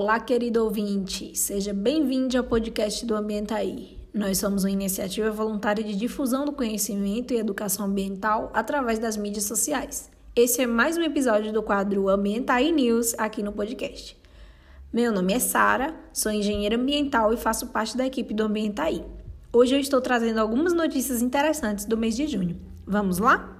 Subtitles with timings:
[0.00, 1.36] Olá, querido ouvinte!
[1.36, 3.98] Seja bem-vindo ao podcast do Ambientaí.
[4.14, 9.46] Nós somos uma iniciativa voluntária de difusão do conhecimento e educação ambiental através das mídias
[9.46, 10.08] sociais.
[10.36, 14.16] Esse é mais um episódio do quadro Ambientaí News aqui no podcast.
[14.92, 19.04] Meu nome é Sara, sou engenheira ambiental e faço parte da equipe do Ambientaí.
[19.52, 22.56] Hoje eu estou trazendo algumas notícias interessantes do mês de junho.
[22.86, 23.57] Vamos lá?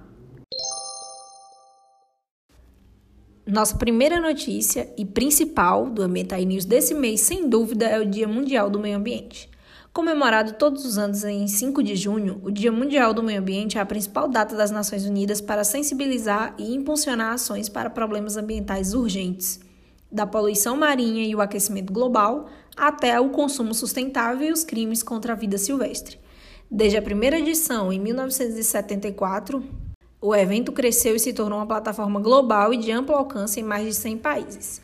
[3.49, 8.27] Nossa primeira notícia e principal do Ambiental News desse mês, sem dúvida, é o Dia
[8.27, 9.49] Mundial do Meio Ambiente.
[9.91, 13.81] Comemorado todos os anos em 5 de junho, o Dia Mundial do Meio Ambiente é
[13.81, 19.59] a principal data das Nações Unidas para sensibilizar e impulsionar ações para problemas ambientais urgentes,
[20.11, 25.33] da poluição marinha e o aquecimento global até o consumo sustentável e os crimes contra
[25.33, 26.19] a vida silvestre.
[26.69, 29.88] Desde a primeira edição, em 1974,
[30.21, 33.85] o evento cresceu e se tornou uma plataforma global e de amplo alcance em mais
[33.85, 34.81] de 100 países.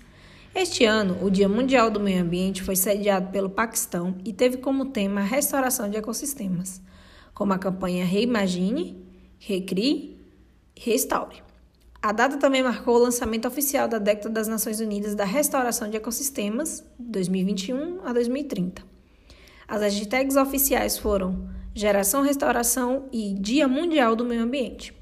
[0.54, 4.86] Este ano, o Dia Mundial do Meio Ambiente foi sediado pelo Paquistão e teve como
[4.86, 6.82] tema a restauração de ecossistemas,
[7.34, 9.06] como a campanha Reimagine,
[9.38, 10.18] Recrie,
[10.78, 11.44] Restaure.
[12.02, 15.98] A data também marcou o lançamento oficial da década das Nações Unidas da Restauração de
[15.98, 18.81] Ecossistemas, 2021 a 2030.
[19.68, 24.94] As hashtags oficiais foram Geração Restauração e Dia Mundial do Meio Ambiente.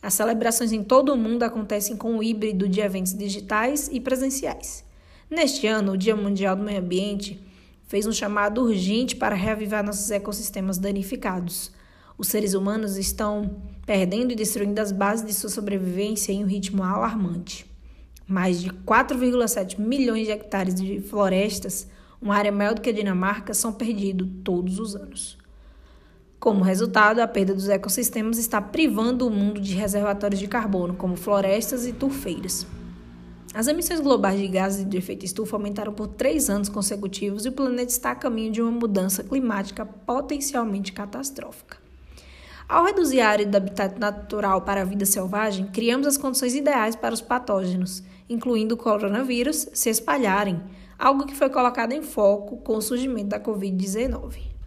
[0.00, 4.84] As celebrações em todo o mundo acontecem com o híbrido de eventos digitais e presenciais.
[5.28, 7.44] Neste ano, o Dia Mundial do Meio Ambiente
[7.88, 11.72] fez um chamado urgente para reavivar nossos ecossistemas danificados.
[12.16, 16.82] Os seres humanos estão perdendo e destruindo as bases de sua sobrevivência em um ritmo
[16.82, 17.66] alarmante.
[18.26, 21.88] Mais de 4,7 milhões de hectares de florestas,
[22.20, 25.38] uma área maior do que a Dinamarca, são perdidos todos os anos.
[26.40, 31.16] Como resultado, a perda dos ecossistemas está privando o mundo de reservatórios de carbono, como
[31.16, 32.64] florestas e turfeiras.
[33.52, 37.52] As emissões globais de gases de efeito estufa aumentaram por três anos consecutivos e o
[37.52, 41.78] planeta está a caminho de uma mudança climática potencialmente catastrófica.
[42.68, 46.94] Ao reduzir a área do habitat natural para a vida selvagem, criamos as condições ideais
[46.94, 50.60] para os patógenos, incluindo o coronavírus, se espalharem,
[50.96, 54.57] algo que foi colocado em foco com o surgimento da Covid-19.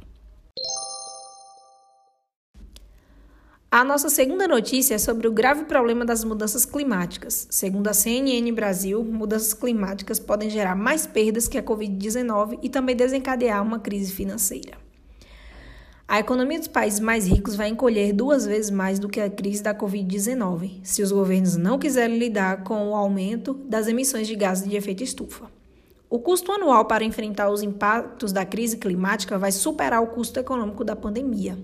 [3.74, 7.48] A nossa segunda notícia é sobre o grave problema das mudanças climáticas.
[7.50, 12.98] Segundo a CNN Brasil, mudanças climáticas podem gerar mais perdas que a Covid-19 e também
[12.98, 14.78] desencadear uma crise financeira.
[16.06, 19.64] A economia dos países mais ricos vai encolher duas vezes mais do que a crise
[19.64, 24.70] da Covid-19, se os governos não quiserem lidar com o aumento das emissões de gases
[24.70, 25.50] de efeito estufa.
[26.10, 30.84] O custo anual para enfrentar os impactos da crise climática vai superar o custo econômico
[30.84, 31.58] da pandemia.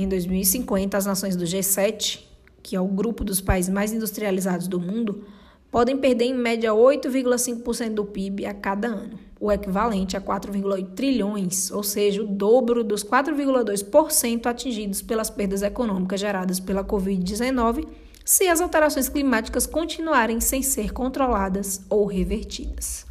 [0.00, 2.20] Em 2050, as nações do G7,
[2.62, 5.24] que é o grupo dos países mais industrializados do mundo,
[5.72, 11.72] podem perder em média 8,5% do PIB a cada ano, o equivalente a 4,8 trilhões,
[11.72, 17.88] ou seja, o dobro dos 4,2% atingidos pelas perdas econômicas geradas pela Covid-19,
[18.24, 23.07] se as alterações climáticas continuarem sem ser controladas ou revertidas.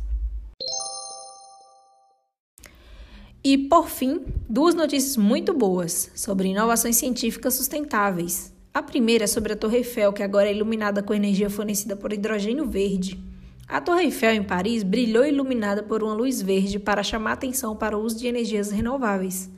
[3.50, 8.54] E, por fim, duas notícias muito boas sobre inovações científicas sustentáveis.
[8.74, 12.12] A primeira é sobre a Torre Eiffel, que agora é iluminada com energia fornecida por
[12.12, 13.18] hidrogênio verde.
[13.66, 17.98] A Torre Eiffel, em Paris, brilhou iluminada por uma luz verde para chamar atenção para
[17.98, 19.50] o uso de energias renováveis.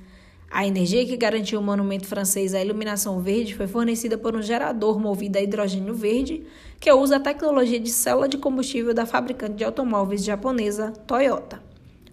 [0.51, 4.99] A energia que garantiu o monumento francês à iluminação verde foi fornecida por um gerador
[4.99, 6.43] movido a hidrogênio verde,
[6.79, 11.68] que usa a tecnologia de célula de combustível da fabricante de automóveis japonesa Toyota.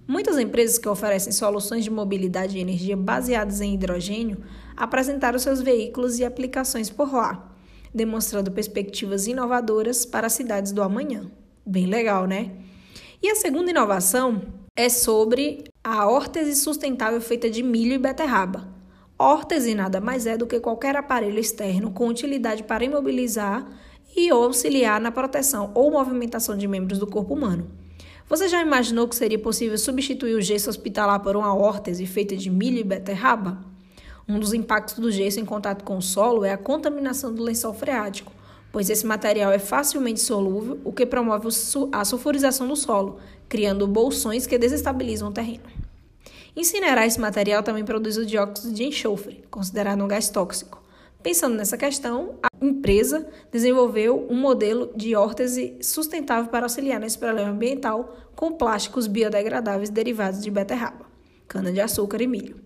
[0.07, 4.39] Muitas empresas que oferecem soluções de mobilidade e energia baseadas em hidrogênio
[4.77, 7.53] apresentaram seus veículos e aplicações por lá,
[7.93, 11.29] demonstrando perspectivas inovadoras para as cidades do amanhã.
[11.65, 12.53] Bem legal, né?
[13.21, 14.43] E a segunda inovação
[14.77, 18.69] é sobre a órtese sustentável feita de milho e beterraba.
[19.19, 23.67] Órtese nada mais é do que qualquer aparelho externo com utilidade para imobilizar
[24.15, 27.69] e auxiliar na proteção ou movimentação de membros do corpo humano.
[28.29, 32.51] Você já imaginou que seria possível substituir o gesso hospitalar por uma órtese feita de
[32.51, 33.65] milho e beterraba?
[34.29, 37.73] Um dos impactos do gesso em contato com o solo é a contaminação do lençol
[37.73, 38.33] freático,
[38.73, 41.47] pois esse material é facilmente solúvel, o que promove
[41.93, 45.63] a sulfurização do solo, criando bolsões que desestabilizam o terreno.
[46.57, 50.83] Incinerar esse material também produz o dióxido de enxofre, considerado um gás tóxico.
[51.23, 57.51] Pensando nessa questão, a empresa desenvolveu um modelo de órtese sustentável para auxiliar nesse problema
[57.51, 61.07] ambiental com plásticos biodegradáveis derivados de beterraba,
[61.49, 62.57] cana-de-açúcar e milho.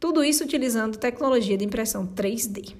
[0.00, 2.74] Tudo isso utilizando tecnologia de impressão 3D.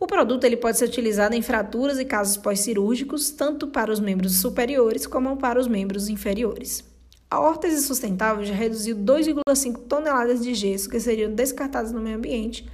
[0.00, 4.36] O produto ele pode ser utilizado em fraturas e casos pós-cirúrgicos, tanto para os membros
[4.36, 6.84] superiores como para os membros inferiores.
[7.30, 12.68] A órtese sustentável já reduziu 2,5 toneladas de gesso que seriam descartados no meio ambiente,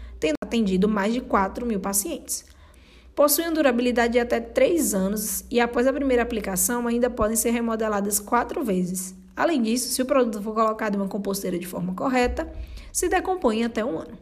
[0.55, 2.45] atendido mais de 4 mil pacientes.
[3.15, 8.19] Possuem durabilidade de até 3 anos e, após a primeira aplicação, ainda podem ser remodeladas
[8.19, 9.15] quatro vezes.
[9.37, 12.51] Além disso, se o produto for colocado em uma composteira de forma correta,
[12.93, 14.17] se decompõe em até um ano.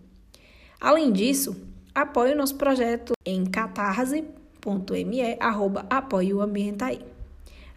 [0.80, 1.62] Além disso,
[1.94, 7.02] apoie o nosso projeto em catarse.me arroba apoie o Ambientaí.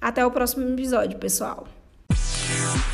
[0.00, 1.66] Até o próximo episódio, pessoal!
[2.54, 2.93] Peace.